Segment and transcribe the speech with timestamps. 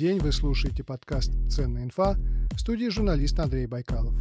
[0.00, 2.16] День, вы слушаете подкаст «Ценная инфа»
[2.52, 4.14] в студии журналист Андрей Байкалов.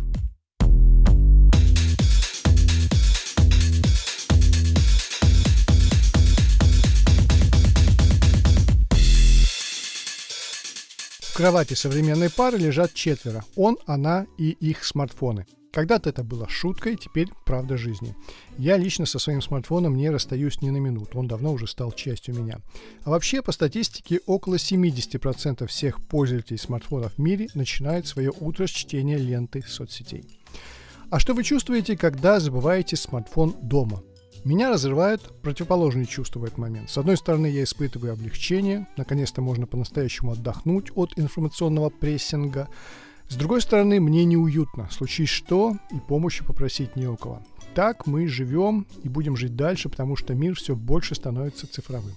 [11.21, 13.45] В кровати современной пары лежат четверо.
[13.55, 18.15] Он, она и их смартфоны– когда-то это было шуткой, теперь правда жизни.
[18.57, 22.35] Я лично со своим смартфоном не расстаюсь ни на минуту, он давно уже стал частью
[22.35, 22.59] меня.
[23.03, 28.71] А вообще, по статистике, около 70% всех пользователей смартфонов в мире начинают свое утро с
[28.71, 30.23] чтения ленты соцсетей.
[31.09, 34.03] А что вы чувствуете, когда забываете смартфон дома?
[34.45, 36.89] Меня разрывают противоположные чувства в этот момент.
[36.89, 42.69] С одной стороны, я испытываю облегчение, наконец-то можно по-настоящему отдохнуть от информационного прессинга,
[43.29, 44.89] с другой стороны, мне неуютно.
[44.89, 47.41] Случись что, и помощи попросить не у кого.
[47.75, 52.13] Так мы живем и будем жить дальше, потому что мир все больше становится цифровым.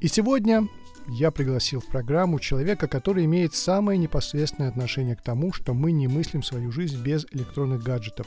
[0.00, 0.68] И сегодня
[1.08, 6.06] я пригласил в программу человека, который имеет самое непосредственное отношение к тому, что мы не
[6.06, 8.26] мыслим свою жизнь без электронных гаджетов.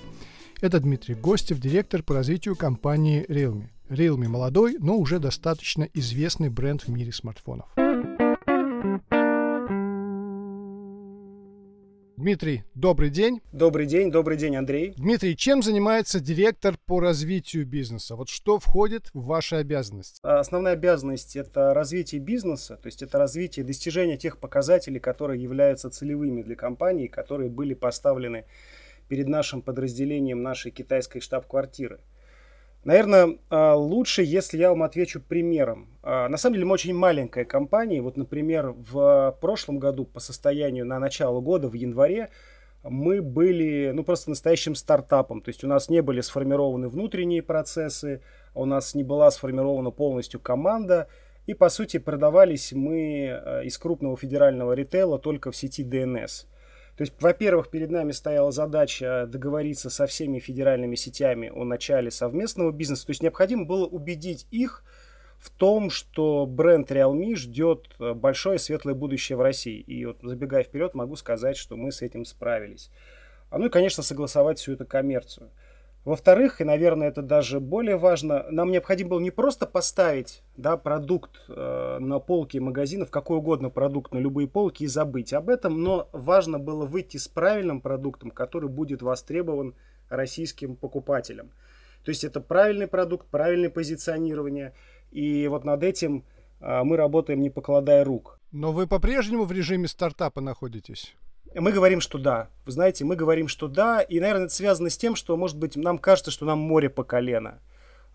[0.62, 3.70] Это Дмитрий Гостев, директор по развитию компании Realme.
[3.90, 7.68] Realme молодой, но уже достаточно известный бренд в мире смартфонов.
[12.24, 13.42] Дмитрий, добрый день.
[13.52, 14.94] Добрый день, добрый день, Андрей.
[14.96, 18.16] Дмитрий, чем занимается директор по развитию бизнеса?
[18.16, 20.22] Вот что входит в ваши обязанности?
[20.24, 26.44] Основная обязанность– это развитие бизнеса, то есть это развитие достижения тех показателей, которые являются целевыми
[26.44, 28.46] для компании, которые были поставлены
[29.10, 32.00] перед нашим подразделением нашей китайской штаб-квартиры.
[32.84, 35.88] Наверное, а, лучше, если я вам отвечу примером.
[36.02, 38.02] А, на самом деле мы очень маленькая компания.
[38.02, 42.30] Вот, например, в прошлом году по состоянию на начало года, в январе,
[42.84, 45.42] мы были ну, просто настоящим стартапом.
[45.42, 48.22] То есть у нас не были сформированы внутренние процессы,
[48.54, 51.08] у нас не была сформирована полностью команда.
[51.46, 56.48] И, по сути, продавались мы а, из крупного федерального ритейла только в сети DNS.
[56.96, 62.72] То есть, во-первых, перед нами стояла задача договориться со всеми федеральными сетями о начале совместного
[62.72, 63.08] бизнеса.
[63.08, 64.84] То есть, необходимо было убедить их
[65.40, 69.82] в том, что бренд Realme ждет э, большое светлое будущее в России.
[69.82, 72.92] И вот забегая вперед, могу сказать, что мы с этим справились.
[73.50, 75.50] А ну и, конечно, согласовать всю эту коммерцию.
[76.06, 81.32] Во-вторых, и, наверное, это даже более важно, нам необходимо было не просто поставить да, продукт
[81.48, 86.10] э, на полки магазинов, какой угодно продукт на любые полки и забыть об этом, но
[86.12, 89.76] важно было выйти с правильным продуктом, который будет востребован
[90.10, 91.52] российским покупателям.
[92.04, 94.74] То есть это правильный продукт, правильное позиционирование,
[95.12, 96.26] и вот над этим
[96.60, 98.42] э, мы работаем не покладая рук.
[98.52, 101.16] Но вы по-прежнему в режиме стартапа находитесь?
[101.56, 102.50] Мы говорим, что да.
[102.66, 104.02] Вы знаете, мы говорим, что да.
[104.02, 107.04] И, наверное, это связано с тем, что, может быть, нам кажется, что нам море по
[107.04, 107.60] колено.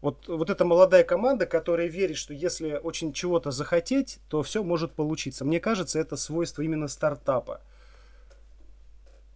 [0.00, 4.92] Вот, вот эта молодая команда, которая верит, что если очень чего-то захотеть, то все может
[4.92, 5.44] получиться.
[5.44, 7.60] Мне кажется, это свойство именно стартапа.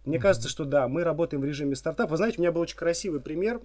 [0.05, 0.21] Мне mm-hmm.
[0.21, 2.11] кажется, что да, мы работаем в режиме стартапа.
[2.11, 3.61] Вы знаете, у меня был очень красивый пример.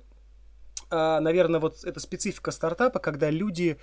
[0.90, 3.78] А, наверное, вот это специфика стартапа, когда люди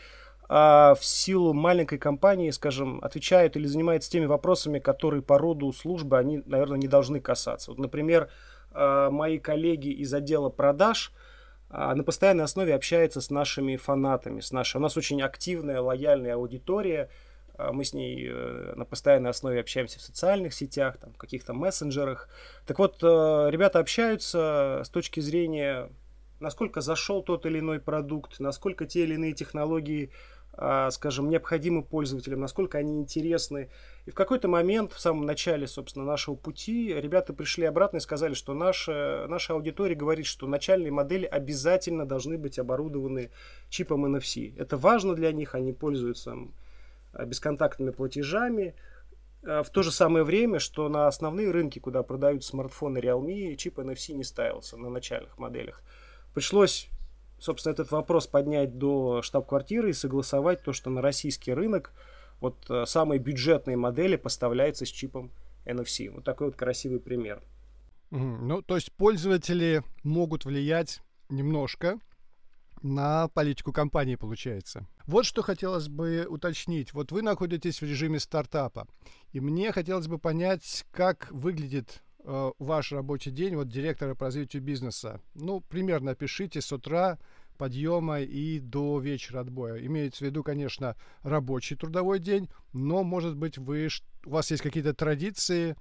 [0.47, 6.43] в силу маленькой компании, скажем, отвечают или занимаются теми вопросами, которые по роду службы они,
[6.45, 7.71] наверное, не должны касаться.
[7.71, 8.29] Вот, например,
[8.75, 11.13] а, мои коллеги из отдела продаж
[11.69, 14.77] а, на постоянной основе общаются с нашими фанатами, с нашей.
[14.77, 17.09] У нас очень активная, лояльная аудитория.
[17.57, 21.53] А, мы с ней э, на постоянной основе общаемся в социальных сетях, там, в каких-то
[21.53, 22.29] мессенджерах.
[22.67, 25.89] Так вот, э, ребята общаются с точки зрения,
[26.41, 30.34] насколько зашел тот или иной продукт, насколько те или иные технологии а,
[30.91, 33.69] скажем, необходимы пользователям, насколько они интересны.
[34.05, 38.33] И в какой-то момент, в самом начале, собственно, нашего пути, ребята пришли обратно и сказали,
[38.33, 43.31] что наша, наша аудитория говорит, что начальные модели обязательно должны быть оборудованы
[43.69, 44.53] чипом NFC.
[44.57, 46.37] Это важно для них, они пользуются
[47.13, 48.75] бесконтактными платежами.
[49.43, 53.79] А в то же самое время, что на основные рынки, куда продают смартфоны Realme, чип
[53.79, 55.83] NFC не ставился на начальных моделях.
[56.33, 56.89] Пришлось
[57.39, 61.91] собственно, этот вопрос поднять до штаб-квартиры и согласовать то, что на российский рынок
[62.41, 65.31] вот э, самые бюджетные модели поставляются с чипом
[65.65, 66.09] NFC.
[66.09, 67.41] Вот такой вот красивый пример.
[68.11, 71.99] Ну, то есть пользователи могут влиять немножко
[72.81, 74.87] на политику компании, получается.
[75.05, 76.93] Вот что хотелось бы уточнить.
[76.93, 78.87] Вот вы находитесь в режиме стартапа,
[79.31, 84.61] и мне хотелось бы понять, как выглядит э, ваш рабочий день, вот директора по развитию
[84.61, 85.21] бизнеса.
[85.35, 87.17] Ну, примерно пишите с утра
[87.57, 89.83] подъема и до вечера отбоя.
[89.85, 93.89] Имеется в виду, конечно, рабочий трудовой день, но, может быть, вы,
[94.25, 95.75] у вас есть какие-то традиции,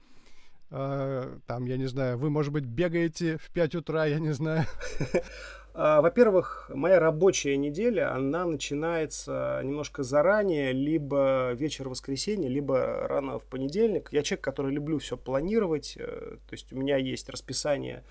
[0.70, 4.64] э, там, я не знаю, вы, может быть, бегаете в 5 утра, я не знаю.
[5.76, 13.44] А, во-первых, моя рабочая неделя, она начинается немножко заранее, либо вечер воскресенья, либо рано в
[13.44, 14.09] понедельник.
[14.12, 18.05] Я человек, который люблю все планировать, э, то есть у меня есть расписание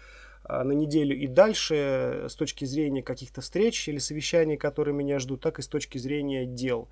[0.44, 5.40] а, на неделю и дальше с точки зрения каких-то встреч или совещаний, которые меня ждут,
[5.40, 6.90] так и с точки зрения дел.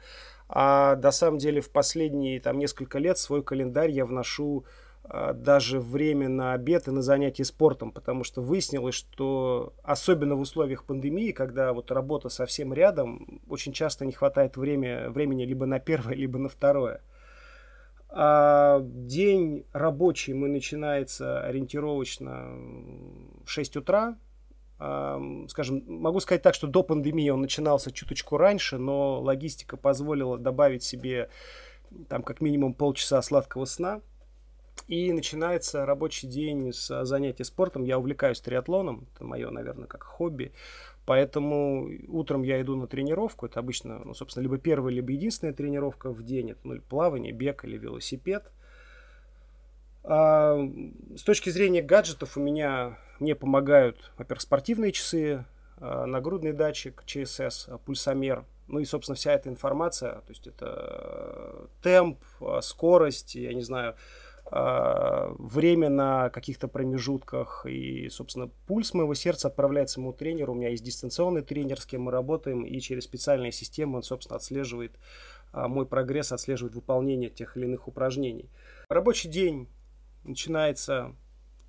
[0.48, 4.64] А на самом деле в последние там, несколько лет свой календарь я вношу
[5.12, 10.86] даже время на обед и на занятия спортом, потому что выяснилось, что особенно в условиях
[10.86, 16.16] пандемии, когда вот работа совсем рядом, очень часто не хватает время, времени либо на первое,
[16.16, 17.02] либо на второе.
[18.08, 22.50] А день рабочий мы начинается ориентировочно
[23.44, 24.18] в 6 утра.
[24.80, 30.38] А, скажем, могу сказать так, что до пандемии он начинался чуточку раньше, но логистика позволила
[30.38, 31.30] добавить себе
[32.08, 34.00] там как минимум полчаса сладкого сна–
[34.88, 37.84] и начинается рабочий день с занятия спортом.
[37.84, 40.52] Я увлекаюсь триатлоном, это мое, наверное, как хобби.
[41.06, 43.46] Поэтому утром я иду на тренировку.
[43.46, 46.52] Это обычно, ну, собственно, либо первая, либо единственная тренировка в день.
[46.52, 48.52] Это ну, плавание, бег или велосипед.
[50.04, 50.58] А,
[51.16, 55.46] с точки зрения гаджетов у меня мне помогают, во-первых, спортивные часы,
[55.78, 58.46] а, нагрудный датчик, ЧСС, пульсомер.
[58.68, 62.20] Ну и, собственно, вся эта информация, то есть это темп,
[62.62, 63.96] скорость, я не знаю, а,
[64.52, 67.66] время на каких-то промежутках.
[67.66, 70.54] И, собственно, пульс моего сердца отправляется моему тренеру.
[70.54, 74.36] У меня есть дистанционный тренер, с кем мы работаем, и через специальные системы он, собственно,
[74.36, 74.98] отслеживает
[75.54, 78.50] а, мой прогресс, отслеживает выполнение тех или иных упражнений.
[78.90, 79.70] Рабочий день
[80.24, 81.16] начинается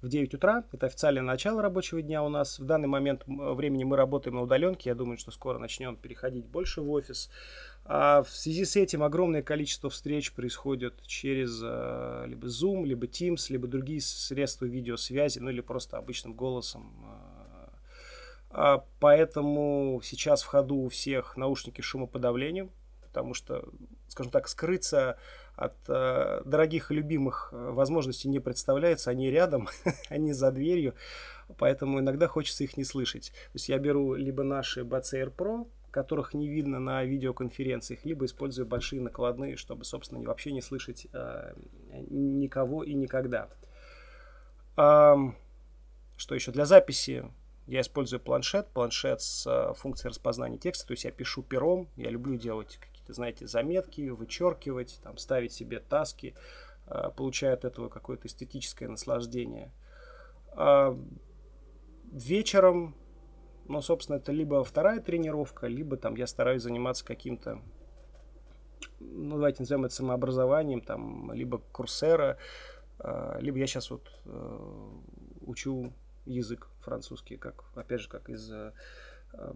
[0.02, 0.64] в 9 утра.
[0.72, 2.58] Это официальное начало рабочего дня у нас.
[2.58, 4.90] В данный момент времени мы работаем на удаленке.
[4.90, 7.30] Я думаю, что скоро начнем переходить больше в офис.
[7.84, 13.46] А в связи с этим огромное количество встреч происходит через э, либо Zoom, либо Teams,
[13.48, 16.94] либо другие средства видеосвязи, ну или просто обычным голосом.
[18.50, 22.68] А поэтому сейчас в ходу у всех наушники шумоподавления,
[23.00, 23.68] потому что,
[24.08, 25.18] скажем так, скрыться
[25.56, 29.68] от э, дорогих и любимых э, возможностей не представляется, они рядом,
[30.08, 30.94] они за дверью,
[31.58, 33.30] поэтому иногда хочется их не слышать.
[33.30, 38.66] То есть я беру либо наши BCR Pro, которых не видно на видеоконференциях, либо использую
[38.66, 41.54] большие накладные, чтобы, собственно, вообще не слышать э,
[42.08, 43.48] никого и никогда.
[44.76, 45.14] Э,
[46.16, 46.50] что еще?
[46.50, 47.30] Для записи
[47.66, 52.08] я использую планшет, планшет с э, функцией распознания текста, то есть я пишу пером, я
[52.08, 56.34] люблю делать какие-то, знаете, заметки, вычеркивать, там, ставить себе таски,
[56.86, 59.70] э, получаю от этого какое-то эстетическое наслаждение.
[60.56, 60.96] Э,
[62.10, 62.94] вечером
[63.66, 67.60] но, собственно, это либо вторая тренировка, либо там я стараюсь заниматься каким-то,
[69.00, 72.38] ну, давайте назовем это самообразованием, там, либо курсера,
[72.98, 74.90] а, либо я сейчас вот э,
[75.40, 75.92] учу
[76.24, 78.72] язык французский, как, опять же, как из э,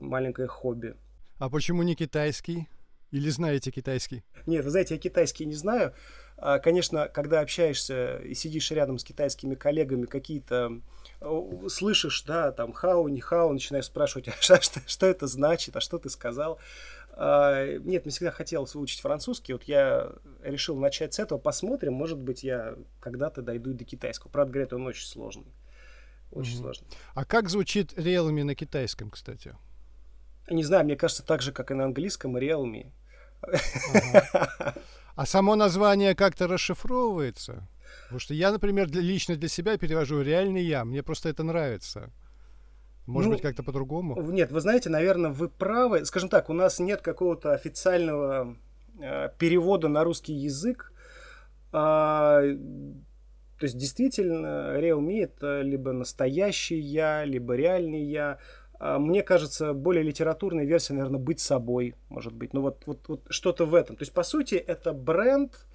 [0.01, 0.97] маленькое хобби.
[1.39, 2.69] А почему не китайский?
[3.13, 4.25] Или знаете китайский?
[4.47, 5.95] Нет, вы знаете, я китайский не знаю.
[6.37, 10.81] А, конечно, когда общаешься и сидишь рядом с китайскими коллегами, какие-то
[11.69, 15.99] слышишь, да, там хау, не хау, начинаешь спрашивать, а что, что это значит, а что
[15.99, 16.59] ты сказал.
[17.19, 19.55] А, нет, мне всегда хотелось выучить французский.
[19.55, 21.39] Вот я решил начать с этого.
[21.39, 24.31] Посмотрим, может быть, я когда-то дойду до китайского.
[24.31, 25.55] Правда, говорят, он очень сложный.
[26.31, 26.61] Очень mm-hmm.
[26.61, 26.89] сложный.
[27.15, 29.57] А как звучит Realme на китайском, кстати?
[30.51, 32.93] Не знаю, мне кажется, так же, как и на английском, Realme.
[33.43, 34.75] Ага.
[35.15, 37.67] А само название как-то расшифровывается?
[38.05, 40.85] Потому что я, например, для, лично для себя перевожу реальный я.
[40.85, 42.11] Мне просто это нравится.
[43.07, 44.21] Может ну, быть, как-то по-другому?
[44.33, 46.05] Нет, вы знаете, наверное, вы правы.
[46.05, 48.57] Скажем так, у нас нет какого-то официального
[49.01, 50.93] э, перевода на русский язык.
[51.73, 58.39] А, то есть, действительно, Real Me это либо настоящий я, либо реальный я.
[58.79, 62.53] А, мне кажется, более литературная версия, наверное, быть собой, может быть.
[62.53, 63.97] Ну вот, вот, вот что-то в этом.
[63.97, 65.66] То есть, по сути, это бренд,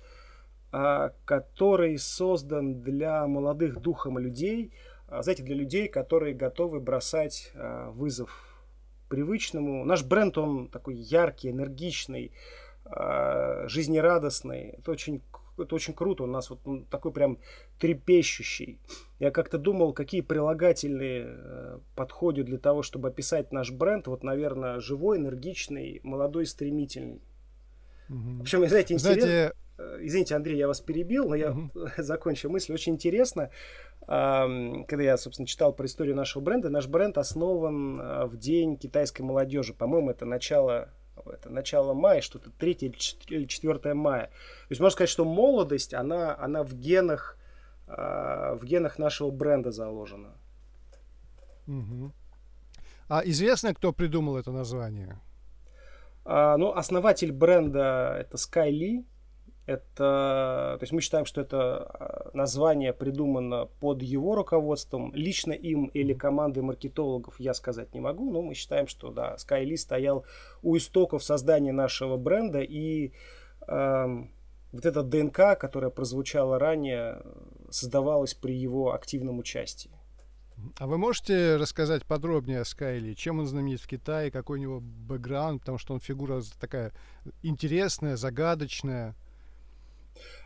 [0.72, 4.72] который создан для молодых духом людей,
[5.08, 8.48] а, знаете, для людей, которые готовы бросать а, вызов
[9.10, 9.84] привычному.
[9.84, 12.32] Наш бренд, он такой яркий, энергичный,
[13.68, 14.70] жизнерадостный.
[14.80, 15.22] Это очень,
[15.58, 16.24] это очень круто.
[16.24, 17.38] У нас вот он такой прям
[17.78, 18.80] трепещущий.
[19.20, 24.08] Я как-то думал, какие прилагательные э, подходят для того, чтобы описать наш бренд.
[24.08, 27.22] Вот, наверное, живой, энергичный, молодой, стремительный.
[28.10, 28.44] Угу.
[28.44, 29.22] Причем, знаете, интересно...
[29.22, 29.56] Знаете,
[30.00, 31.70] извините, Андрей, я вас перебил, но я угу.
[31.98, 32.74] закончу мысль.
[32.74, 33.50] Очень интересно,
[34.06, 39.22] когда я, собственно, читал про историю нашего бренда, наш бренд основан э, в день китайской
[39.22, 39.74] молодежи.
[39.74, 40.90] По-моему, это начало
[41.26, 42.74] это начало мая, что-то 3
[43.30, 44.28] или 4 мая.
[44.28, 47.38] То есть можно сказать, что молодость, она, она в генах,
[47.88, 50.34] э, в генах нашего бренда заложена.
[51.68, 52.12] Угу.
[53.10, 55.20] А известно, кто придумал это название?
[56.24, 59.06] А, ну, основатель бренда это Sky Lee.
[59.72, 65.14] Это, то есть мы считаем, что это а, название придумано под его руководством.
[65.16, 69.64] Лично им или командой маркетологов я сказать не могу, но мы считаем, что да, Sky
[69.64, 70.26] Lee стоял
[70.62, 73.14] у истоков создания нашего бренда и
[73.68, 74.24] э,
[74.72, 77.22] вот эта ДНК, которая прозвучала ранее,
[77.70, 79.92] создавалась при его активном участии.
[80.78, 83.14] А вы можете рассказать подробнее о Скайли?
[83.14, 84.32] Чем он знаменит в Китае?
[84.32, 85.62] Какой у него бэкграунд?
[85.62, 86.92] Потому что он фигура такая
[87.42, 89.16] интересная, загадочная.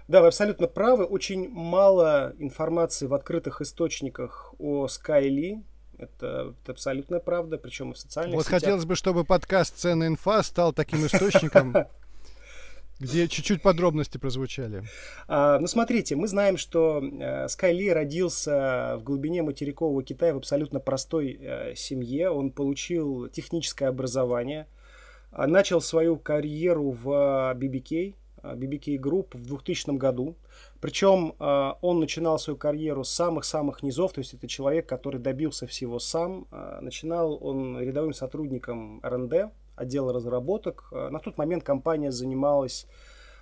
[0.07, 1.05] Да, вы абсолютно правы.
[1.05, 5.63] Очень мало информации в открытых источниках о Скайли.
[5.97, 8.61] Это, это абсолютная правда, причем и в социальных вот сетях.
[8.61, 11.73] хотелось бы, чтобы подкаст «Цена инфа» стал таким источником,
[12.99, 14.83] где чуть-чуть подробности прозвучали.
[15.27, 20.79] А, ну, смотрите, мы знаем, что э, Скайли родился в глубине материкового Китая в абсолютно
[20.79, 22.29] простой э, семье.
[22.29, 24.67] Он получил техническое образование,
[25.31, 28.15] э, начал свою карьеру в BBK,
[28.53, 30.35] BBK Group в 2000 году.
[30.79, 35.65] Причем э, он начинал свою карьеру с самых-самых низов, то есть это человек, который добился
[35.67, 36.47] всего сам.
[36.51, 40.89] Э, начинал он рядовым сотрудником РНД, отдела разработок.
[40.91, 42.87] Э, на тот момент компания занималась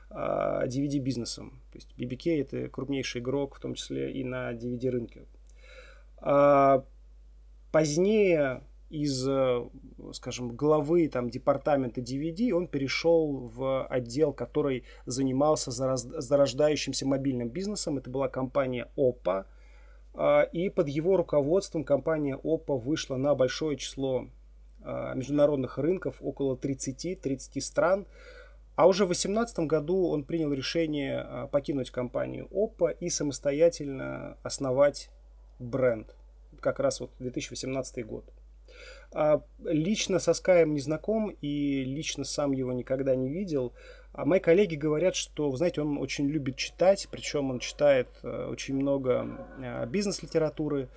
[0.09, 1.59] DVD-бизнесом.
[1.71, 5.25] То есть BBK это крупнейший игрок, в том числе и на DVD-рынке.
[7.71, 9.27] Позднее из,
[10.13, 17.97] скажем, главы там, департамента DVD он перешел в отдел, который занимался зарождающимся мобильным бизнесом.
[17.97, 19.45] Это была компания OPPO.
[20.15, 24.27] А, и под его руководством компания OPPO вышла на большое число
[24.81, 28.05] а, международных рынков, около 30-30 стран.
[28.75, 35.09] А уже в 2018 году он принял решение а, покинуть компанию Oppo и самостоятельно основать
[35.59, 36.15] бренд.
[36.59, 38.25] Как раз вот 2018 год.
[39.13, 43.73] А, лично со Скаем не знаком и лично сам его никогда не видел.
[44.11, 48.47] А мои коллеги говорят, что, вы знаете, он очень любит читать, причем он читает э,
[48.47, 49.27] очень много
[49.59, 50.89] э, бизнес-литературы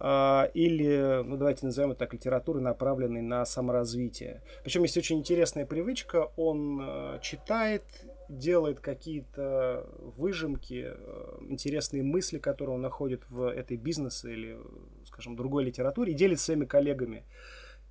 [0.00, 4.42] а, или, ну давайте назовем это так, литературы, направленной на саморазвитие.
[4.62, 7.82] Причем есть очень интересная привычка, он э, читает,
[8.28, 10.92] делает какие-то выжимки,
[11.40, 14.58] интересные мысли, которые он находит в этой бизнес или
[15.06, 17.24] скажем, другой литературе и делится своими коллегами.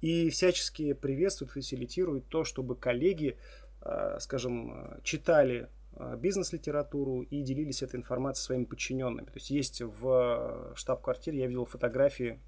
[0.01, 3.37] И всячески приветствует, фасилитирует то, чтобы коллеги,
[3.81, 9.25] а, скажем, читали а, бизнес-литературу и делились этой информацией своими подчиненными.
[9.25, 12.39] То есть есть в штаб-квартире, я видел фотографии,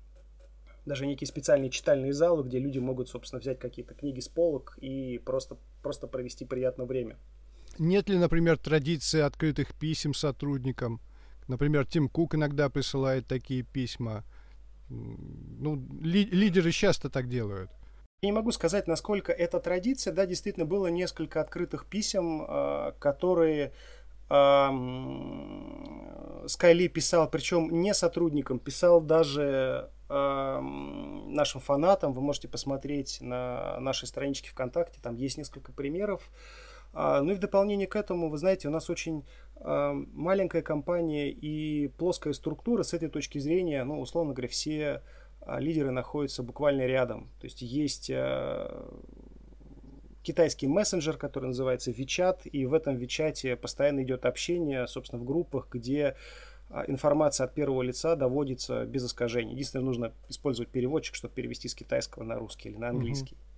[0.86, 5.18] даже некие специальные читальные залы, где люди могут, собственно, взять какие-то книги с полок и
[5.20, 7.18] просто, просто провести приятное время.
[7.80, 11.02] Нет ли, например, традиции открытых писем сотрудникам?
[11.48, 14.24] Например, Тим Кук иногда присылает такие письма–
[14.90, 17.70] ну, ли, лидеры часто так делают.
[18.22, 20.14] Я не могу сказать, насколько это традиция.
[20.14, 23.72] Да, действительно, было несколько открытых писем, а, которые
[26.48, 32.14] Скайли писал, причем не сотрудникам, писал даже нашим фанатам.
[32.14, 36.30] Вы можете посмотреть на нашей страничке ВКонтакте, там есть несколько примеров.
[36.94, 39.26] А, ну и в дополнение к этому, вы знаете, у нас очень
[39.58, 45.02] а, маленькая компания и плоская структура с этой точки зрения, ну, условно говоря, все
[45.42, 47.30] а, лидеры находятся буквально рядом.
[47.40, 48.12] То есть есть
[50.24, 55.68] китайский мессенджер, который называется WeChat, и в этом WeChat постоянно идет общение, собственно, в группах,
[55.72, 56.16] где
[56.88, 59.54] информация от первого лица доводится без искажений.
[59.54, 63.36] Единственное, нужно использовать переводчик, чтобы перевести с китайского на русский или на английский.
[63.36, 63.49] Угу.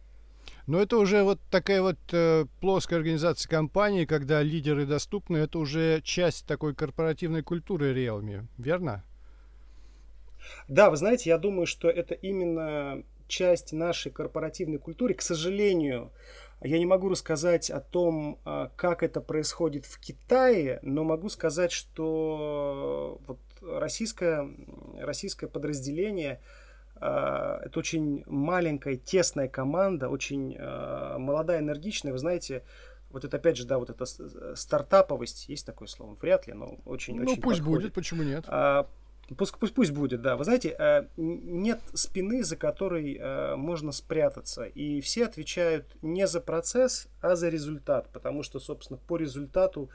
[0.68, 6.02] Но это уже вот такая вот э, плоская организация компании, когда лидеры доступны, это уже
[6.02, 9.04] часть такой корпоративной культуры Realme, верно?
[10.68, 15.14] Да, вы знаете, я думаю, что это именно часть нашей корпоративной культуры.
[15.14, 16.12] К сожалению,
[16.62, 21.72] я не могу рассказать о том, а, как это происходит в Китае, но могу сказать,
[21.72, 24.48] что вот российское,
[25.00, 26.40] российское подразделение–
[27.02, 32.12] это очень маленькая, тесная команда, очень э, молодая, энергичная.
[32.12, 32.64] Вы знаете,
[33.10, 34.06] вот это опять же, да, вот эта
[34.56, 36.16] стартаповость, есть такое слово?
[36.22, 37.82] Вряд ли, но очень Ну, очень пусть подходит.
[37.84, 38.46] будет, почему нет?
[38.48, 38.88] А,
[39.36, 40.36] пусть, пусть, пусть будет, да.
[40.36, 43.20] Вы знаете, э, нет спины, за которой
[43.58, 44.66] можно спрятаться.
[44.66, 48.10] И все отвечают не за процесс, а за результат.
[48.14, 49.90] Потому что, собственно, по результату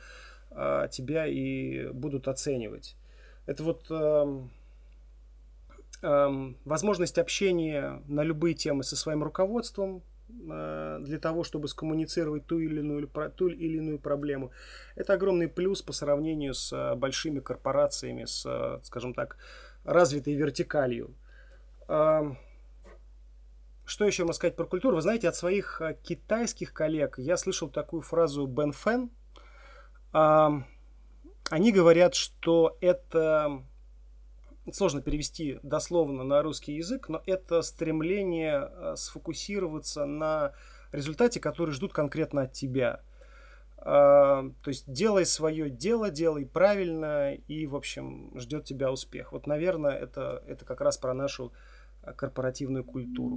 [0.50, 2.96] тебя и будут оценивать.
[3.46, 4.50] Это вот Эм,
[6.02, 12.80] возможность общения на любые темы со своим руководством э, для того, чтобы скоммуницировать ту или
[12.80, 14.52] иную, ту или иную проблему.
[14.94, 19.38] Это огромный плюс по сравнению с э, большими корпорациями, с, э, скажем так,
[19.84, 21.14] развитой вертикалью.
[21.88, 22.36] Эм,
[23.84, 24.96] что еще можно сказать про культуру?
[24.96, 29.10] Вы знаете, от своих китайских коллег я слышал такую фразу Бен Фэн.
[30.12, 30.62] А,
[31.50, 33.62] они говорят, что это
[34.72, 40.52] сложно перевести дословно на русский язык, но это стремление а, сфокусироваться на
[40.92, 43.00] результате, который ждут конкретно от тебя.
[43.78, 49.30] То есть делай свое дело, делай правильно, и, в общем, ждет тебя успех.
[49.30, 51.52] Вот, наверное, это, это как раз про нашу
[52.16, 53.36] корпоративную культуру.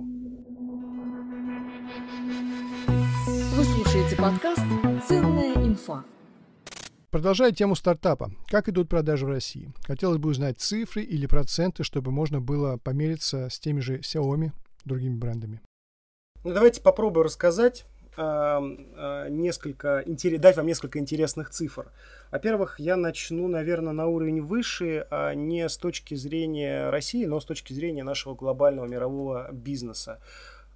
[3.27, 4.63] Вы слушаете подкаст
[5.07, 6.03] «Ценная инфа».
[7.11, 8.31] Продолжая тему стартапа.
[8.47, 9.73] Как идут продажи в России?
[9.87, 14.51] Хотелось бы узнать цифры или проценты, чтобы можно было помериться с теми же Xiaomi,
[14.85, 15.59] другими брендами.
[16.43, 17.85] Ну, давайте попробую рассказать
[18.15, 18.59] э,
[19.29, 21.91] несколько, дать вам несколько интересных цифр.
[22.31, 27.45] Во-первых, я начну, наверное, на уровень выше, а не с точки зрения России, но с
[27.45, 30.21] точки зрения нашего глобального мирового бизнеса.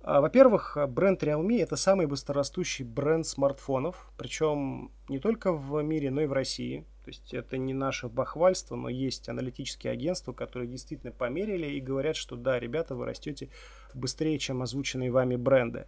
[0.05, 6.21] А, во-первых, бренд Realme это самый быстрорастущий бренд смартфонов, причем не только в мире, но
[6.21, 6.85] и в России.
[7.05, 12.17] То есть это не наше бахвальство, но есть аналитические агентства, которые действительно померили и говорят,
[12.17, 13.49] что да, ребята, вы растете
[13.93, 15.87] быстрее, чем озвученные вами бренды.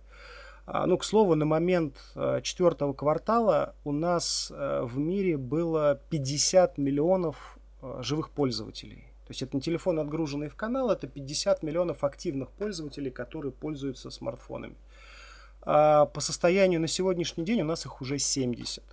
[0.66, 6.78] А, ну, к слову, на момент э, четвертого квартала у нас в мире было 50
[6.78, 7.58] миллионов
[8.00, 9.15] живых пользователей.
[9.26, 14.12] То есть это не телефон, отгруженный в канал, это 50 миллионов активных пользователей, которые пользуются
[14.12, 14.76] смартфонами.
[15.64, 18.84] А по состоянию на сегодняшний день у нас их уже 70.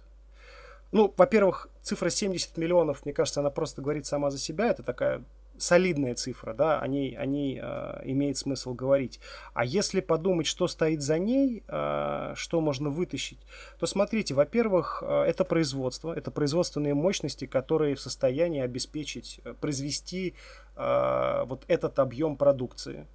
[0.90, 4.68] Ну, во-первых, цифра 70 миллионов, мне кажется, она просто говорит сама за себя.
[4.68, 5.22] Это такая
[5.62, 9.20] солидная цифра, да, о ней, о ней э, имеет смысл говорить.
[9.54, 13.38] А если подумать, что стоит за ней, э, что можно вытащить,
[13.78, 20.34] то смотрите, во-первых, э, это производство, это производственные мощности, которые в состоянии обеспечить, э, произвести
[20.76, 23.06] э, вот этот объем продукции.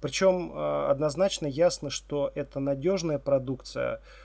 [0.00, 4.23] Причем э, однозначно ясно, что это надежная продукция, э,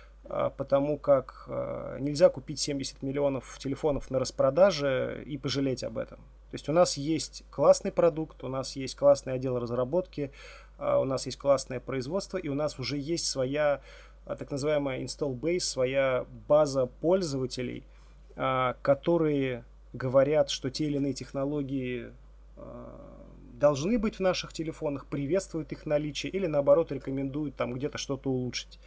[0.58, 6.20] потому как э, нельзя купить 70 миллионов телефонов на распродаже и пожалеть об этом.
[6.20, 10.32] То есть у нас есть классный продукт, у нас есть классный отдел разработки,
[10.80, 13.82] а, у нас есть классное производство, и у нас уже есть своя
[14.26, 17.84] а, так называемая install base, своя база пользователей,
[18.36, 19.64] а, которые
[19.94, 22.12] говорят, что те или иные технологии
[23.54, 28.80] должны быть в наших телефонах, приветствуют их наличие или наоборот рекомендуют там где-то что-то улучшить.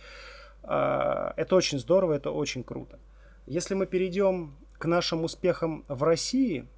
[0.64, 2.98] Это очень здорово, это очень круто.
[3.46, 6.66] Если мы перейдем к нашим успехам в России–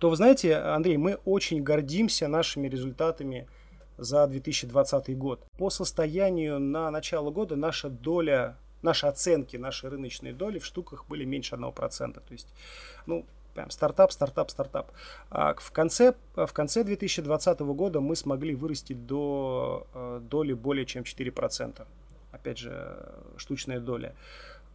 [0.00, 3.46] то, вы знаете, Андрей, мы очень гордимся нашими результатами
[3.98, 5.46] за 2020 год.
[5.58, 11.26] По состоянию на начало года наша доля, наши оценки, наши рыночные доли в штуках были
[11.26, 12.14] меньше 1%.
[12.14, 12.48] То есть,
[13.04, 14.90] ну, прям стартап, стартап, стартап.
[15.28, 21.02] А в конце, в конце 2020 года мы смогли вырасти до э, доли более чем
[21.02, 21.86] 4%.
[22.40, 22.96] Опять же,
[23.36, 24.14] штучная доля.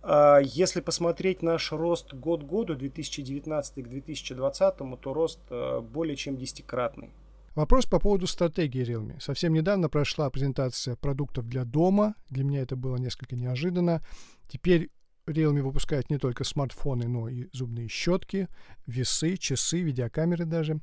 [0.03, 6.15] А если посмотреть наш рост год к году, 2019 к 2020, то рост э, более
[6.15, 7.11] чем десятикратный.
[7.55, 9.19] Вопрос по поводу стратегии Realme.
[9.19, 12.13] Совсем недавно прошла презентация продуктов для дома.
[12.29, 14.03] Для меня это было несколько неожиданно.
[14.47, 14.91] Теперь
[15.25, 18.47] Realme выпускает не только смартфоны, но и зубные щетки,
[18.85, 20.81] весы, часы, видеокамеры даже.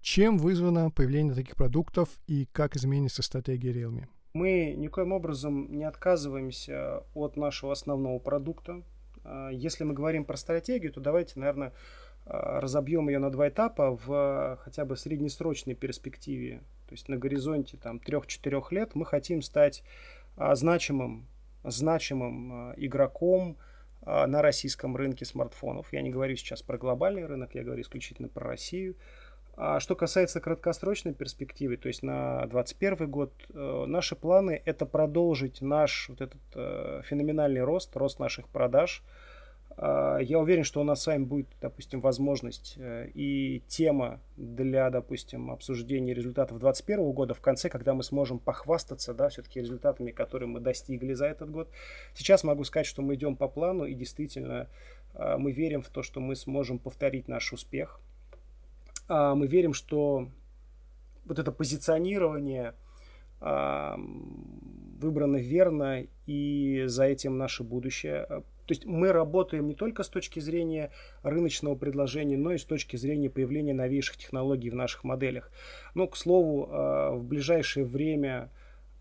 [0.00, 4.06] Чем вызвано появление таких продуктов и как изменится стратегия Realme?
[4.34, 8.82] Мы никоим образом не отказываемся от нашего основного продукта.
[9.24, 11.72] А, если мы говорим про стратегию, то давайте, наверное,
[12.24, 16.62] а, разобьем ее на два этапа в хотя бы среднесрочной перспективе.
[16.88, 19.84] То есть на горизонте там 3-4 лет мы хотим стать
[20.36, 21.26] а, значимым,
[21.62, 23.58] значимым игроком
[24.04, 25.92] на российском рынке смартфонов.
[25.92, 28.96] Я не говорю сейчас про глобальный рынок, я говорю исключительно про Россию.
[29.64, 35.62] А что касается краткосрочной перспективы, то есть на 2021 год, э, наши планы это продолжить
[35.62, 39.04] наш вот этот э, феноменальный рост, рост наших продаж.
[39.76, 44.90] Э, я уверен, что у нас с вами будет, допустим, возможность э, и тема для,
[44.90, 50.48] допустим, обсуждения результатов 2021 года в конце, когда мы сможем похвастаться, да, все-таки результатами, которые
[50.48, 51.68] мы достигли за этот год.
[52.14, 54.66] Сейчас могу сказать, что мы идем по плану и действительно
[55.14, 58.11] мы верим в то, что мы сможем повторить наш успех– а,
[59.34, 60.28] мы верим, что
[61.24, 62.74] вот это позиционирование
[63.40, 63.98] а,
[65.00, 68.24] выбрано верно, и за этим наше будущее.
[68.28, 70.90] То есть мы работаем не только с точки зрения
[71.22, 75.50] рыночного предложения, но и с точки зрения появления новейших технологий в наших моделях.
[75.94, 78.50] Ну, к слову, а, в ближайшее время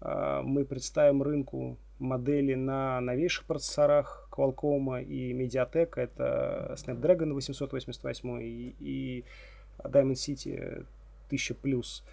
[0.04, 5.91] мы представим рынку модели на новейших процессорах Qualcomm и Mediatek.
[5.97, 9.26] Это Snapdragon 888 и, и
[9.79, 10.86] Diamond City
[11.27, 12.03] 1000 плюс.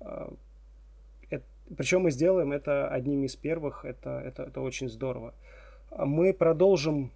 [0.00, 0.32] А,
[1.76, 5.34] Причем мы сделаем это одним из первых, это, это, это очень здорово.
[5.96, 7.10] Мы продолжим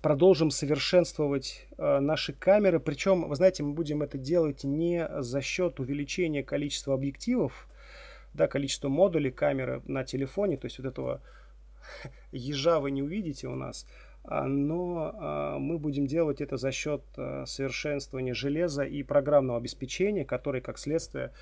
[0.00, 2.80] продолжим совершенствовать э, наши камеры.
[2.80, 7.68] Причем, вы знаете, мы будем это делать не за счет увеличения количества объективов,
[8.32, 11.20] да, количества модулей камеры на телефоне, то есть вот этого
[12.32, 14.09] ежа вы не увидите у нас, а,
[14.46, 20.62] но а, мы будем делать это за счет а, совершенствования железа и программного обеспечения, которые,
[20.62, 21.32] как следствие,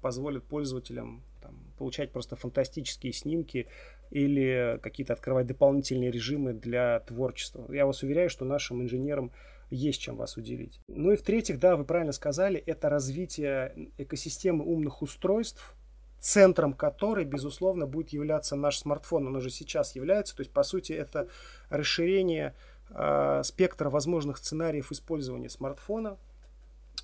[0.00, 3.68] позволят пользователям там, получать просто фантастические снимки
[4.10, 7.64] или какие-то открывать дополнительные режимы для творчества.
[7.72, 9.30] Я вас уверяю, что нашим инженерам
[9.70, 10.80] есть чем вас удивить.
[10.88, 15.76] Ну и в-третьих, да, вы правильно сказали, это развитие экосистемы умных устройств,
[16.24, 19.26] центром которой, безусловно, будет являться наш смартфон.
[19.26, 20.34] Он уже сейчас является.
[20.34, 21.28] То есть, по сути, это
[21.68, 22.54] расширение
[22.88, 26.16] э, спектра возможных сценариев использования смартфона.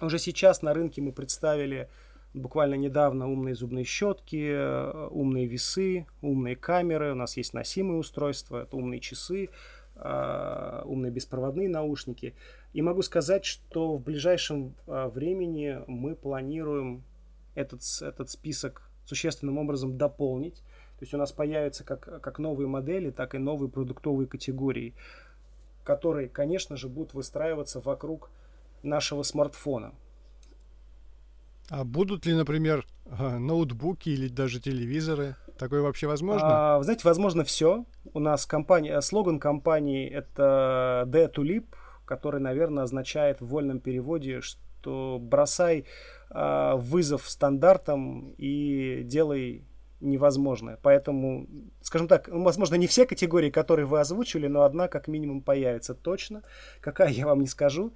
[0.01, 1.91] Уже сейчас на рынке мы представили
[2.33, 7.13] буквально недавно умные зубные щетки, умные весы, умные камеры.
[7.13, 9.51] У нас есть носимые устройства, это умные часы,
[9.97, 12.35] э, умные беспроводные наушники.
[12.73, 17.05] И могу сказать, что в ближайшем э, времени мы планируем
[17.55, 20.63] этот, этот список существенным образом дополнить.
[20.99, 24.95] То есть у нас появятся как, как новые модели, так и новые продуктовые категории,
[25.85, 28.31] которые, конечно же, будут выстраиваться вокруг
[28.83, 29.93] нашего смартфона.
[31.71, 35.37] А будут ли, например, ноутбуки или даже телевизоры?
[35.59, 36.75] Такое вообще возможно?
[36.75, 37.85] А, вы знаете, возможно все.
[38.13, 41.67] У нас компания, слоган компании это Dare to Leap,
[42.05, 45.85] который, наверное, означает в вольном переводе, что бросай э,
[46.33, 49.65] вызов стандартам и делай
[50.01, 50.79] невозможное.
[50.83, 51.47] Поэтому,
[51.83, 55.95] скажем так, ну, возможно, не все категории, которые вы озвучили, но одна как минимум появится
[55.95, 56.43] точно.
[56.81, 57.93] Какая, я вам не скажу.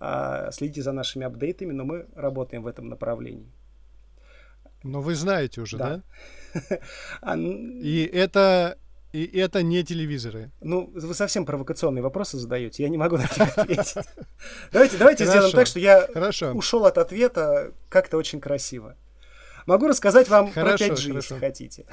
[0.00, 3.50] А, следите за нашими апдейтами, но мы работаем в этом направлении.
[4.84, 6.02] Но вы знаете уже, да?
[6.54, 6.78] да?
[7.20, 8.78] А, и это
[9.12, 10.50] и это не телевизоры.
[10.60, 12.82] Ну, вы совсем провокационные вопросы задаете.
[12.82, 13.94] Я не могу на них ответить.
[14.72, 16.06] Давайте, давайте сделаем так, что я
[16.54, 18.96] ушел от ответа как-то очень красиво.
[19.66, 21.86] Могу рассказать вам про 5G, если хотите.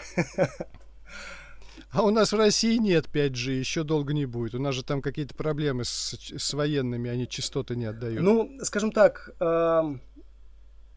[1.92, 4.54] А у нас в России нет 5G, еще долго не будет.
[4.54, 8.22] У нас же там какие-то проблемы с, с военными, они частоты не отдают.
[8.22, 9.82] Ну, скажем так, э,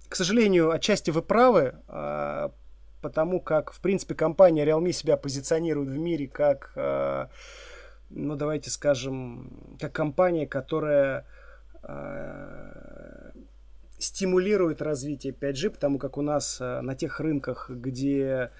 [0.09, 1.76] к сожалению, отчасти вы правы.
[1.87, 2.48] Э,
[3.01, 7.27] потому как, в принципе, компания Realme себя позиционирует в мире как, э,
[8.11, 11.27] ну, давайте скажем, как компания, которая
[11.83, 13.31] э,
[13.99, 18.51] стимулирует развитие 5G, потому как у нас э, на тех рынках, где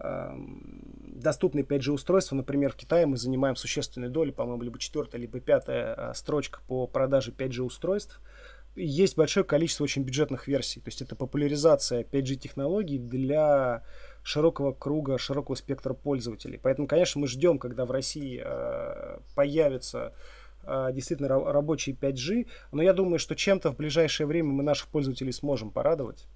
[0.00, 6.12] доступны 5G устройства, например, в Китае мы занимаем существенную долю, по-моему, либо четвертая, либо пятая
[6.12, 8.20] строчка по продаже 5G устройств
[8.78, 10.80] есть большое количество очень бюджетных версий.
[10.80, 13.82] То есть это популяризация 5G технологий для
[14.22, 16.58] широкого круга, широкого спектра пользователей.
[16.62, 20.12] Поэтому, конечно, мы ждем, когда в России э, появится
[20.62, 22.46] э, действительно рабочий 5G.
[22.72, 26.26] Но я думаю, что чем-то в ближайшее время мы наших пользователей сможем порадовать.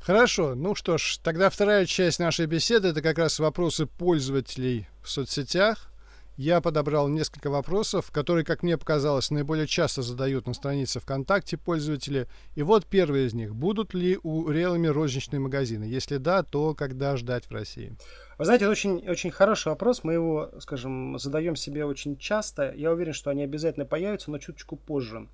[0.00, 5.08] Хорошо, ну что ж, тогда вторая часть нашей беседы это как раз вопросы пользователей в
[5.08, 5.90] соцсетях
[6.36, 12.26] я подобрал несколько вопросов, которые, как мне показалось, наиболее часто задают на странице ВКонтакте пользователи.
[12.56, 13.54] И вот первый из них.
[13.54, 15.84] Будут ли у Realme розничные магазины?
[15.84, 17.96] Если да, то когда ждать в России?
[18.38, 20.02] Вы знаете, это очень, очень хороший вопрос.
[20.02, 22.72] Мы его, скажем, задаем себе очень часто.
[22.74, 25.28] Я уверен, что они обязательно появятся, но чуточку позже.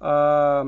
[0.00, 0.66] А,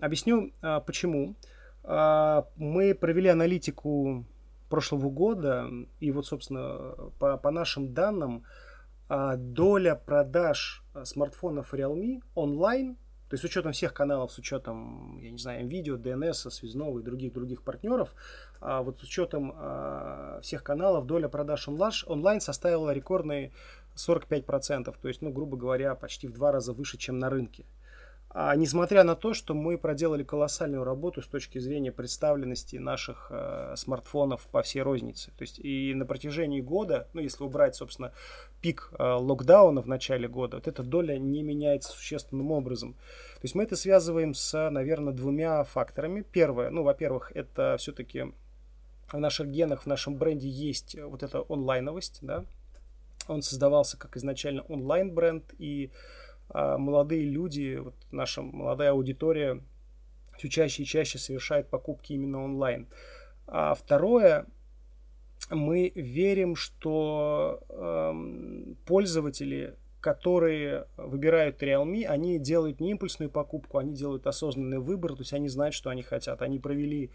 [0.00, 1.36] объясню, а, почему.
[1.84, 4.24] А, мы провели аналитику
[4.68, 8.44] прошлого года, и вот, собственно, по, по нашим данным,
[9.36, 12.96] доля продаж а, смартфонов Realme онлайн,
[13.28, 17.02] то есть с учетом всех каналов, с учетом, я не знаю, видео, DNS, связного и
[17.02, 18.14] других других партнеров,
[18.60, 19.54] а вот с учетом
[20.42, 23.52] всех каналов доля продаж онлайн составила рекордные
[23.96, 27.64] 45%, то есть, ну, грубо говоря, почти в два раза выше, чем на рынке.
[28.30, 33.74] А несмотря на то, что мы проделали колоссальную работу с точки зрения представленности наших э,
[33.76, 35.30] смартфонов по всей рознице.
[35.38, 38.12] То есть и на протяжении года, ну если убрать, собственно,
[38.60, 42.92] пик э, локдауна в начале года, вот эта доля не меняется существенным образом.
[42.92, 46.20] То есть мы это связываем с, наверное, двумя факторами.
[46.20, 48.26] Первое, ну, во-первых, это все-таки
[49.10, 52.44] в наших генах, в нашем бренде есть вот эта онлайновость, да.
[53.26, 55.90] Он создавался как изначально онлайн-бренд и
[56.52, 59.60] молодые люди, вот наша молодая аудитория
[60.38, 62.86] все чаще и чаще совершает покупки именно онлайн.
[63.46, 64.46] А второе,
[65.50, 74.26] мы верим, что э, пользователи, которые выбирают Realme, они делают не импульсную покупку, они делают
[74.26, 76.42] осознанный выбор, то есть они знают, что они хотят.
[76.42, 77.10] Они провели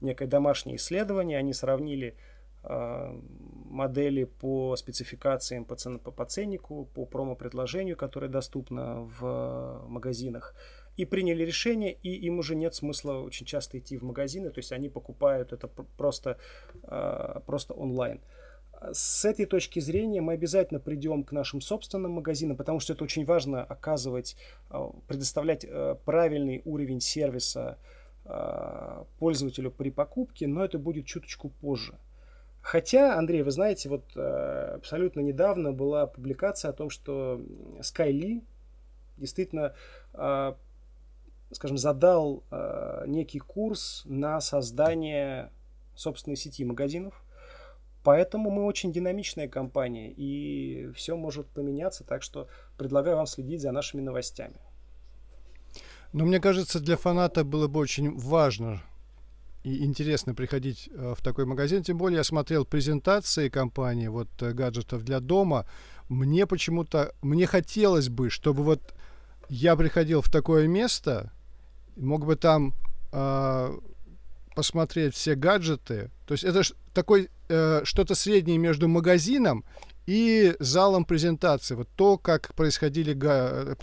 [0.00, 2.33] некое домашнее исследование, они сравнили э,
[2.64, 10.54] модели по спецификациям, по, цен, по, по ценнику, по промо-предложению, которое доступно в магазинах,
[10.96, 14.72] и приняли решение, и им уже нет смысла очень часто идти в магазины, то есть
[14.72, 16.38] они покупают это просто,
[16.84, 18.20] э, просто онлайн.
[18.92, 23.24] С этой точки зрения мы обязательно придем к нашим собственным магазинам, потому что это очень
[23.24, 24.36] важно оказывать,
[24.70, 27.78] э, предоставлять э, правильный уровень сервиса
[29.18, 31.98] пользователю при покупке, но это будет чуточку позже.
[32.64, 37.40] Хотя, Андрей, вы знаете, вот абсолютно недавно была публикация о том, что
[37.80, 38.42] Skyly
[39.18, 39.74] действительно
[41.54, 45.50] скажем, задал э, некий курс на создание
[45.94, 47.22] собственной сети магазинов.
[48.02, 53.72] Поэтому мы очень динамичная компания, и все может поменяться, так что предлагаю вам следить за
[53.72, 54.56] нашими новостями.
[56.12, 58.82] Но мне кажется, для фаната было бы очень важно
[59.64, 61.82] и интересно приходить э, в такой магазин.
[61.82, 65.66] Тем более я смотрел презентации компании вот э, гаджетов для дома.
[66.10, 68.94] Мне почему-то, мне хотелось бы, чтобы вот
[69.48, 71.32] я приходил в такое место,
[71.96, 72.74] мог бы там
[73.12, 73.78] э,
[74.54, 76.10] посмотреть все гаджеты.
[76.26, 79.64] То есть это такой э, что-то среднее между магазином
[80.06, 81.74] и залом презентации.
[81.74, 83.74] Вот то, как происходили, га,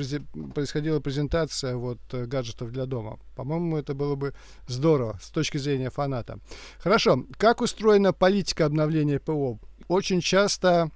[0.54, 3.20] происходила презентация вот, э, гаджетов для дома.
[3.36, 4.34] По-моему, это было бы
[4.68, 6.40] здорово с точки зрения фаната.
[6.80, 7.26] Хорошо.
[7.38, 9.60] Как устроена политика обновления ПО?
[9.88, 10.92] Очень часто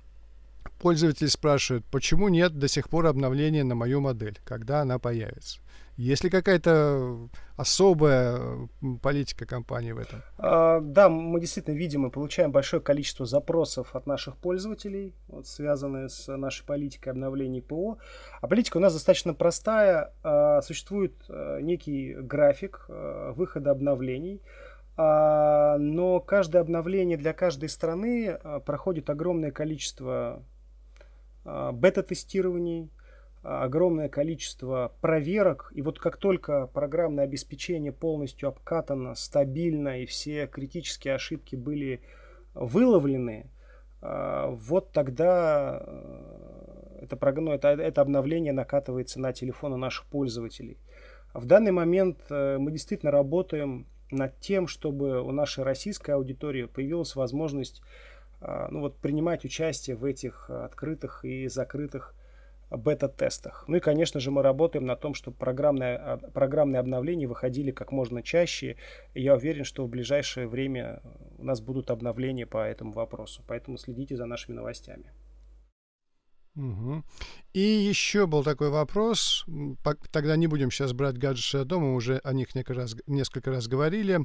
[0.80, 5.60] пользователи спрашивают, почему нет до сих пор обновления на мою модель, когда она появится.
[5.98, 8.68] Есть ли какая-то особая
[9.02, 10.22] политика компании в этом?
[10.38, 16.10] А, да, мы действительно видим и получаем большое количество запросов от наших пользователей, вот, связанные
[16.10, 17.98] с нашей политикой обновлений ПО.
[18.42, 20.14] А политика у нас достаточно простая.
[20.22, 24.42] А, существует а, некий график а, выхода обновлений.
[24.98, 30.44] А, но каждое обновление для каждой страны а, проходит огромное количество
[31.46, 32.90] бета-тестирований,
[33.46, 41.14] огромное количество проверок, и вот как только программное обеспечение полностью обкатано, стабильно, и все критические
[41.14, 42.02] ошибки были
[42.56, 43.52] выловлены,
[44.02, 50.78] а, вот тогда э, это, ну, это, это обновление накатывается на телефоны наших пользователей.
[51.34, 57.16] В данный момент э, мы действительно работаем над тем, чтобы у нашей российской аудитории появилась
[57.16, 57.84] возможность
[58.42, 62.16] а, ну, вот, принимать участие в этих открытых и закрытых
[62.70, 63.66] бета-тестах.
[63.68, 67.92] Ну и, конечно же, мы работаем на том, чтобы программные, а, программные обновления выходили как
[67.92, 68.78] можно чаще.
[69.14, 71.02] И я уверен, что в ближайшее время
[71.38, 73.44] у нас будут обновления по этому вопросу.
[73.48, 75.12] Поэтому следите за нашими новостями.
[76.56, 77.04] Угу.
[77.54, 79.46] И еще был такой вопрос,
[80.12, 83.68] тогда не будем сейчас брать гаджеты дома, мы уже о них несколько раз, несколько раз
[83.68, 84.22] говорили.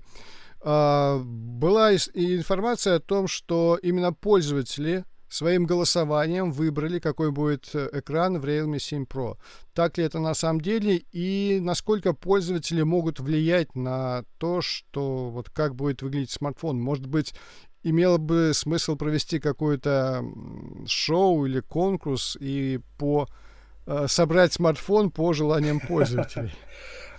[0.61, 8.39] А, была информация о том, что именно пользователи своим голосованием выбрали, какой будет э, экран
[8.39, 9.37] в Realme 7 Pro.
[9.73, 15.49] Так ли это на самом деле и насколько пользователи могут влиять на то, что вот
[15.49, 16.81] как будет выглядеть смартфон?
[16.81, 17.33] Может быть,
[17.83, 20.25] имело бы смысл провести какое-то
[20.87, 23.29] шоу или конкурс и по
[23.87, 26.53] э, собрать смартфон по желаниям пользователей?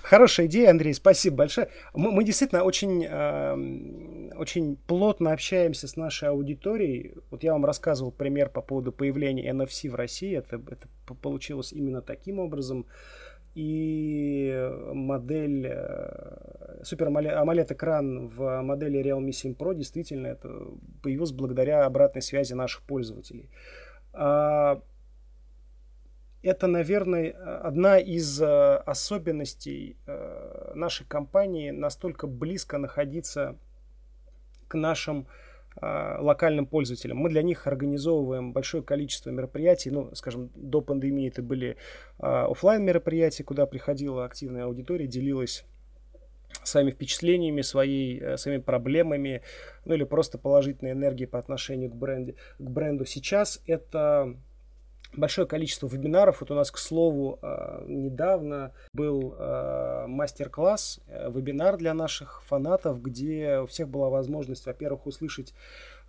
[0.01, 1.69] Хорошая идея, Андрей, спасибо большое.
[1.93, 7.13] Мы, мы действительно очень, э, очень плотно общаемся с нашей аудиторией.
[7.29, 10.35] Вот я вам рассказывал пример по поводу появления NFC в России.
[10.35, 10.87] Это, это
[11.21, 12.87] получилось именно таким образом.
[13.53, 20.49] И модель, э, супер AMOLED экран в модели Realme 7 Pro действительно это
[21.03, 23.47] появился благодаря обратной связи наших пользователей.
[24.11, 24.81] А,
[26.41, 27.29] это, наверное,
[27.61, 33.59] одна из э, особенностей э, нашей компании настолько близко находиться
[34.71, 35.27] к нашим
[35.81, 37.17] э, локальным пользователям.
[37.17, 39.91] Мы для них организовываем большое количество мероприятий.
[39.91, 41.77] Ну, скажем, до пандемии это были
[42.17, 45.65] офлайн мероприятия, куда приходила активная аудитория, делилась
[46.63, 49.41] своими впечатлениями, своей, своими проблемами,
[49.85, 53.05] ну или просто положительной энергией по отношению к, бренде, к бренду.
[53.05, 54.35] Сейчас это
[55.15, 56.41] большое количество вебинаров.
[56.41, 63.01] Вот у нас, к слову, э, недавно был э, мастер-класс, э, вебинар для наших фанатов,
[63.01, 65.53] где у всех была возможность, во-первых, услышать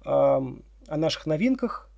[0.04, 0.40] о
[0.88, 1.88] наших новинках,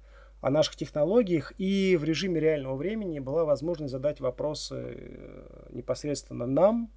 [0.43, 5.19] о наших технологиях, и в режиме реального времени была возможность задать вопросы
[5.71, 6.91] непосредственно нам,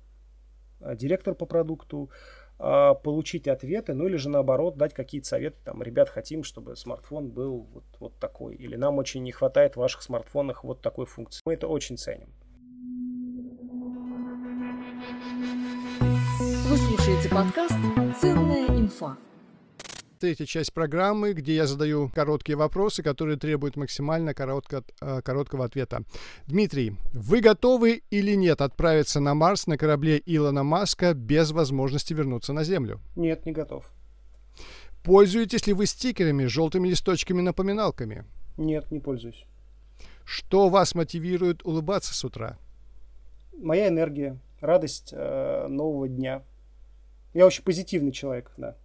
[0.82, 2.10] директору по продукту,
[2.58, 7.67] получить ответы, ну или же наоборот дать какие-то советы, там, ребят, хотим, чтобы смартфон был
[7.72, 11.41] вот, вот такой, или нам очень не хватает в ваших смартфонах вот такой функции.
[11.46, 12.30] Мы это очень ценим.
[16.39, 17.76] Вы слушаете подкаст
[18.20, 19.17] «Ценная инфа».
[20.19, 26.03] Третья часть программы, где я задаю короткие вопросы, которые требуют максимально коротко, э, короткого ответа.
[26.47, 32.51] Дмитрий, вы готовы или нет отправиться на Марс на корабле Илона Маска без возможности вернуться
[32.51, 32.99] на Землю?
[33.15, 33.91] Нет, не готов.
[35.03, 38.25] Пользуетесь ли вы стикерами, желтыми листочками, напоминалками?
[38.58, 39.45] Нет, не пользуюсь.
[40.25, 42.58] Что вас мотивирует улыбаться с утра?
[43.56, 46.41] Моя энергия, радость э, нового дня.
[47.36, 48.75] Я очень позитивный человек, да.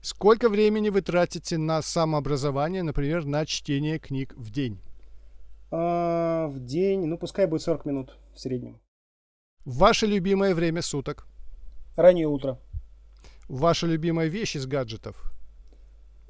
[0.00, 4.80] Сколько времени вы тратите на самообразование, например, на чтение книг в день?
[5.70, 8.80] А, в день, ну пускай будет 40 минут в среднем.
[9.64, 11.26] Ваше любимое время суток?
[11.96, 12.58] Раннее утро.
[13.48, 15.32] Ваша любимая вещь из гаджетов?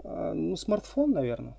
[0.04, 1.56] А, ну, смартфон, наверное.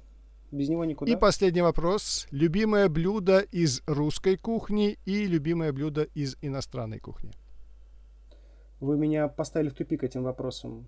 [0.51, 1.11] Без него никуда.
[1.11, 2.27] И последний вопрос.
[2.31, 7.33] Любимое блюдо из русской кухни и любимое блюдо из иностранной кухни?
[8.79, 10.87] Вы меня поставили в тупик этим вопросом.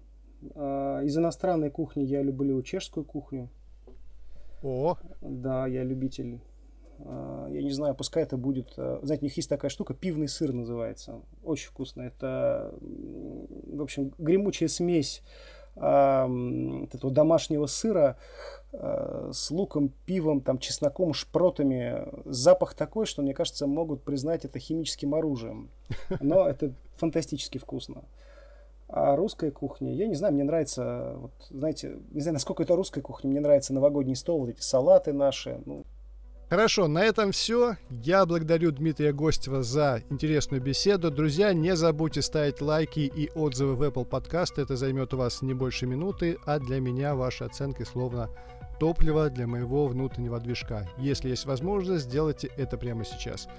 [0.55, 3.49] А, из иностранной кухни я люблю чешскую кухню.
[4.63, 6.39] О, Да, я любитель.
[6.99, 8.73] А, Я не знаю, пускай это будет...
[8.77, 11.21] а, Знаете, у них есть такая штука, пивный сыр называется.
[11.43, 12.01] Очень вкусно.
[12.01, 15.23] Это, в общем, гремучая смесь
[15.75, 18.17] этого домашнего сыра
[18.71, 22.07] с луком, пивом, там, чесноком, шпротами.
[22.25, 25.69] Запах такой, что, мне кажется, могут признать это химическим оружием.
[26.19, 28.05] Но это фантастически вкусно.
[28.89, 33.01] А русская кухня, я не знаю, мне нравится, вот, знаете, не знаю, насколько это русская
[33.01, 35.61] кухня, мне нравится новогодний стол, вот эти салаты наши.
[35.65, 35.85] Ну,
[36.49, 37.75] Хорошо, на этом все.
[37.89, 41.11] Я благодарю Дмитрия Гостева за интересную беседу.
[41.11, 44.53] Друзья, не забудьте ставить лайки и отзывы в Apple Podcast.
[44.61, 48.29] Это займет у вас не больше минуты, а для меня ваши оценки словно
[48.79, 50.87] топливо для моего внутреннего движка.
[50.97, 53.49] Если есть возможность, сделайте это прямо сейчас.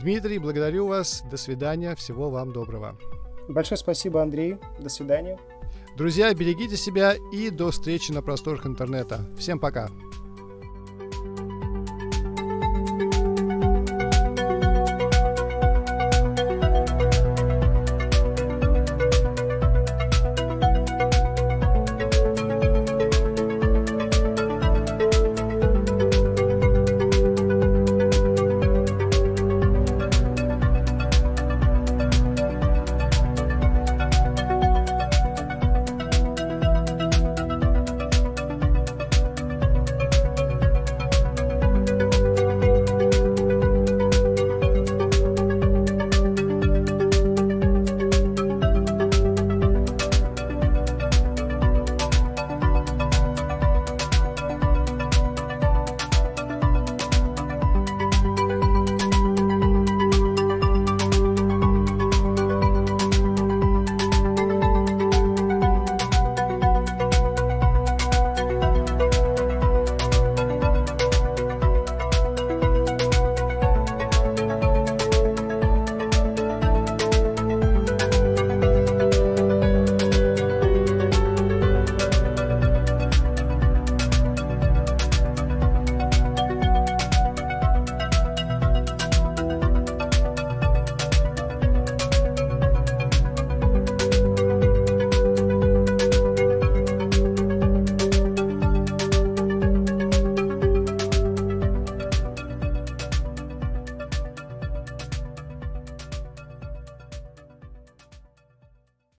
[0.00, 1.24] Дмитрий, благодарю вас.
[1.28, 1.96] До свидания.
[1.96, 2.96] Всего вам доброго.
[3.48, 4.56] Большое спасибо, Андрей.
[4.78, 5.38] До свидания.
[5.96, 9.20] Друзья, берегите себя и до встречи на просторах интернета.
[9.36, 9.88] Всем пока.